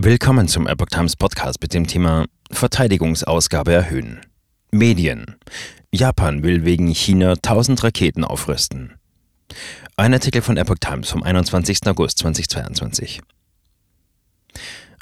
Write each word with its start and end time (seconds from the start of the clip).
Willkommen 0.00 0.46
zum 0.46 0.68
Epoch 0.68 0.86
Times 0.86 1.16
Podcast 1.16 1.60
mit 1.60 1.74
dem 1.74 1.88
Thema 1.88 2.26
Verteidigungsausgabe 2.52 3.72
erhöhen. 3.72 4.20
Medien. 4.70 5.34
Japan 5.92 6.44
will 6.44 6.64
wegen 6.64 6.94
China 6.94 7.32
1000 7.32 7.82
Raketen 7.82 8.22
aufrüsten. 8.22 8.94
Ein 9.96 10.14
Artikel 10.14 10.40
von 10.40 10.56
Epoch 10.56 10.76
Times 10.78 11.10
vom 11.10 11.24
21. 11.24 11.84
August 11.86 12.18
2022. 12.18 13.20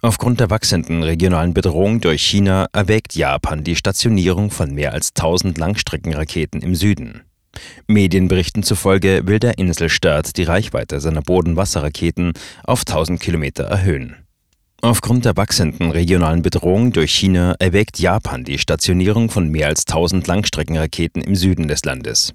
Aufgrund 0.01 0.41
der 0.41 0.49
wachsenden 0.49 1.03
regionalen 1.03 1.53
Bedrohung 1.53 2.01
durch 2.01 2.23
China 2.23 2.67
erwägt 2.73 3.15
Japan 3.15 3.65
die 3.65 3.77
Stationierung 3.77 4.51
von 4.51 4.73
mehr 4.73 4.95
als 4.95 5.11
1000 5.11 5.59
Langstreckenraketen 5.59 6.63
im 6.63 6.75
Süden. 6.75 7.21
Medienberichten 7.87 8.63
zufolge 8.63 9.27
will 9.27 9.41
der 9.41 9.59
Inselstaat 9.59 10.39
die 10.39 10.45
Reichweite 10.45 11.01
seiner 11.01 11.21
Bodenwasserraketen 11.21 12.33
auf 12.65 12.81
1000 12.87 13.21
Kilometer 13.21 13.65
erhöhen. 13.65 14.26
Aufgrund 14.87 15.25
der 15.25 15.37
wachsenden 15.37 15.91
regionalen 15.91 16.43
Bedrohung 16.43 16.93
durch 16.93 17.13
China 17.13 17.57
erwägt 17.59 17.99
Japan 17.99 18.45
die 18.45 18.57
Stationierung 18.57 19.31
von 19.31 19.49
mehr 19.49 19.67
als 19.67 19.85
1000 19.85 20.29
Langstreckenraketen 20.29 21.23
im 21.23 21.35
Süden 21.35 21.67
des 21.67 21.85
Landes. 21.85 22.35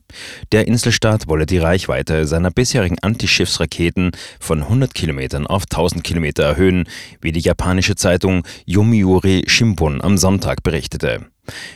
Der 0.51 0.67
Inselstaat 0.67 1.29
wolle 1.29 1.45
die 1.45 1.59
Reichweite 1.59 2.27
seiner 2.27 2.51
bisherigen 2.51 2.99
Antischiffsraketen 2.99 4.11
von 4.41 4.63
100 4.63 4.93
Kilometern 4.93 5.47
auf 5.47 5.63
1000 5.63 6.03
Kilometer 6.03 6.43
erhöhen, 6.43 6.89
wie 7.21 7.31
die 7.31 7.39
japanische 7.39 7.95
Zeitung 7.95 8.45
Yomiuri 8.65 9.43
Shimbun 9.47 10.01
am 10.01 10.17
Sonntag 10.17 10.61
berichtete. 10.61 11.27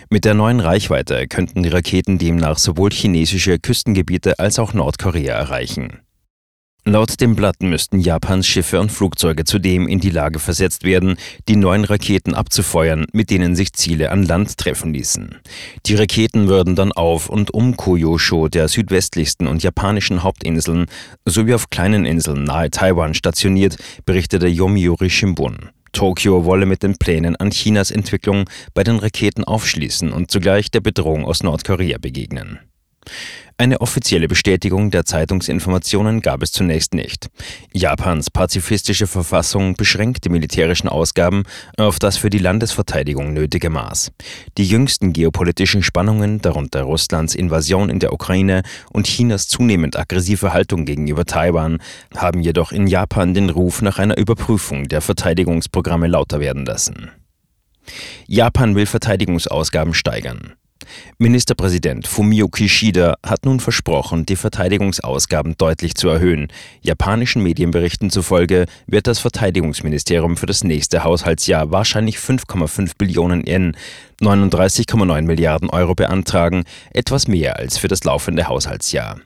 Mit 0.09 0.25
der 0.25 0.33
neuen 0.33 0.59
Reichweite 0.59 1.29
könnten 1.29 1.63
die 1.63 1.69
Raketen 1.69 2.17
demnach 2.17 2.57
sowohl 2.57 2.91
chinesische 2.91 3.59
Küstengebiete 3.59 4.39
als 4.39 4.59
auch 4.59 4.73
Nordkorea 4.73 5.35
erreichen. 5.35 6.04
Laut 6.87 7.19
dem 7.19 7.35
Blatt 7.35 7.63
müssten 7.63 7.99
Japans 7.99 8.45
Schiffe 8.45 8.79
und 8.79 8.91
Flugzeuge 8.91 9.43
zudem 9.43 9.87
in 9.87 9.99
die 9.99 10.11
Lage 10.11 10.37
versetzt 10.37 10.83
werden, 10.83 11.17
die 11.47 11.55
neuen 11.55 11.83
Raketen 11.83 12.35
abzufeuern, 12.35 13.07
mit 13.11 13.31
denen 13.31 13.55
sich 13.55 13.73
Ziele 13.73 14.11
an 14.11 14.21
Land 14.21 14.55
treffen 14.59 14.93
ließen. 14.93 15.39
Die 15.87 15.95
Raketen 15.95 16.47
würden 16.47 16.75
dann 16.75 16.91
auf 16.91 17.27
und 17.27 17.51
um 17.51 17.75
Kyushu, 17.75 18.49
der 18.49 18.67
südwestlichsten 18.67 19.47
und 19.47 19.63
japanischen 19.63 20.21
Hauptinseln, 20.21 20.85
sowie 21.25 21.55
auf 21.55 21.71
kleinen 21.71 22.05
Inseln 22.05 22.43
nahe 22.43 22.69
Taiwan 22.69 23.15
stationiert, 23.15 23.77
berichtete 24.05 24.45
Yomiuri 24.45 25.09
Shimbun. 25.09 25.71
Tokio 25.91 26.45
wolle 26.45 26.67
mit 26.67 26.83
den 26.83 26.97
Plänen 26.97 27.35
an 27.35 27.49
Chinas 27.49 27.89
Entwicklung 27.89 28.47
bei 28.75 28.83
den 28.83 28.97
Raketen 28.97 29.43
aufschließen 29.43 30.11
und 30.11 30.29
zugleich 30.29 30.69
der 30.69 30.81
Bedrohung 30.81 31.25
aus 31.25 31.41
Nordkorea 31.41 31.97
begegnen. 31.97 32.59
Eine 33.57 33.79
offizielle 33.79 34.27
Bestätigung 34.27 34.91
der 34.91 35.05
Zeitungsinformationen 35.05 36.19
gab 36.19 36.43
es 36.43 36.51
zunächst 36.51 36.93
nicht. 36.93 37.27
Japans 37.71 38.29
pazifistische 38.29 39.07
Verfassung 39.07 39.75
beschränkt 39.75 40.25
die 40.25 40.29
militärischen 40.29 40.89
Ausgaben 40.89 41.43
auf 41.77 41.97
das 41.97 42.17
für 42.17 42.29
die 42.29 42.37
Landesverteidigung 42.37 43.31
nötige 43.31 43.69
Maß. 43.69 44.11
Die 44.57 44.65
jüngsten 44.65 45.13
geopolitischen 45.13 45.83
Spannungen, 45.83 46.41
darunter 46.41 46.81
Russlands 46.81 47.33
Invasion 47.33 47.89
in 47.89 47.99
der 47.99 48.11
Ukraine 48.11 48.61
und 48.91 49.07
Chinas 49.07 49.47
zunehmend 49.47 49.97
aggressive 49.97 50.51
Haltung 50.51 50.83
gegenüber 50.83 51.23
Taiwan, 51.23 51.77
haben 52.13 52.41
jedoch 52.41 52.73
in 52.73 52.87
Japan 52.87 53.33
den 53.33 53.49
Ruf 53.49 53.81
nach 53.81 53.99
einer 53.99 54.17
Überprüfung 54.17 54.89
der 54.89 54.99
Verteidigungsprogramme 54.99 56.07
lauter 56.07 56.41
werden 56.41 56.65
lassen. 56.65 57.09
Japan 58.27 58.75
will 58.75 58.85
Verteidigungsausgaben 58.85 59.93
steigern. 59.93 60.55
Ministerpräsident 61.17 62.07
Fumio 62.07 62.47
Kishida 62.47 63.15
hat 63.25 63.45
nun 63.45 63.59
versprochen, 63.59 64.25
die 64.25 64.35
Verteidigungsausgaben 64.35 65.55
deutlich 65.57 65.95
zu 65.95 66.09
erhöhen. 66.09 66.47
Japanischen 66.81 67.43
Medienberichten 67.43 68.09
zufolge 68.09 68.65
wird 68.87 69.07
das 69.07 69.19
Verteidigungsministerium 69.19 70.37
für 70.37 70.45
das 70.45 70.63
nächste 70.63 71.03
Haushaltsjahr 71.03 71.71
wahrscheinlich 71.71 72.17
5,5 72.17 72.91
Billionen 72.97 73.45
Yen, 73.45 73.77
39,9 74.21 75.21
Milliarden 75.23 75.69
Euro 75.69 75.95
beantragen, 75.95 76.63
etwas 76.93 77.27
mehr 77.27 77.57
als 77.57 77.77
für 77.77 77.87
das 77.87 78.03
laufende 78.03 78.47
Haushaltsjahr. 78.47 79.19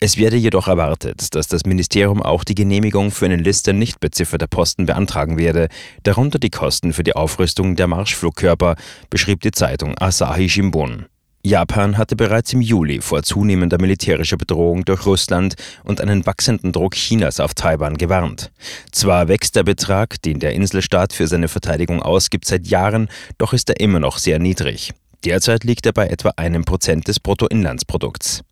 Es 0.00 0.16
werde 0.16 0.36
jedoch 0.36 0.68
erwartet, 0.68 1.34
dass 1.34 1.48
das 1.48 1.64
Ministerium 1.64 2.22
auch 2.22 2.44
die 2.44 2.54
Genehmigung 2.54 3.10
für 3.10 3.24
eine 3.24 3.36
Liste 3.36 3.72
nicht 3.72 4.00
bezifferter 4.00 4.46
Posten 4.46 4.86
beantragen 4.86 5.38
werde, 5.38 5.68
darunter 6.02 6.38
die 6.38 6.50
Kosten 6.50 6.92
für 6.92 7.04
die 7.04 7.16
Aufrüstung 7.16 7.76
der 7.76 7.86
Marschflugkörper, 7.86 8.76
beschrieb 9.10 9.40
die 9.40 9.50
Zeitung 9.50 9.96
Asahi 9.98 10.48
Shimbun. 10.48 11.06
Japan 11.44 11.96
hatte 11.96 12.16
bereits 12.16 12.52
im 12.52 12.60
Juli 12.60 13.00
vor 13.00 13.22
zunehmender 13.22 13.80
militärischer 13.80 14.36
Bedrohung 14.36 14.84
durch 14.84 15.06
Russland 15.06 15.54
und 15.84 16.00
einen 16.00 16.26
wachsenden 16.26 16.72
Druck 16.72 16.94
Chinas 16.94 17.40
auf 17.40 17.54
Taiwan 17.54 17.96
gewarnt. 17.96 18.50
Zwar 18.90 19.28
wächst 19.28 19.54
der 19.56 19.62
Betrag, 19.62 20.20
den 20.22 20.40
der 20.40 20.52
Inselstaat 20.52 21.12
für 21.12 21.26
seine 21.26 21.48
Verteidigung 21.48 22.02
ausgibt, 22.02 22.44
seit 22.44 22.66
Jahren, 22.66 23.08
doch 23.38 23.52
ist 23.52 23.70
er 23.70 23.80
immer 23.80 24.00
noch 24.00 24.18
sehr 24.18 24.38
niedrig. 24.38 24.92
Derzeit 25.24 25.64
liegt 25.64 25.86
er 25.86 25.92
bei 25.92 26.08
etwa 26.08 26.32
einem 26.36 26.64
Prozent 26.64 27.08
des 27.08 27.18
Bruttoinlandsprodukts. 27.20 28.42